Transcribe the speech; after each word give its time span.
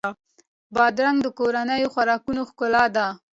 بادرنګ 0.75 1.17
د 1.23 1.27
کورنیو 1.39 1.91
خوراکونو 1.93 2.41
ښکلا 2.49 2.83
ده. 2.95 3.07